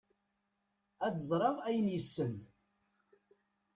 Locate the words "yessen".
1.93-2.33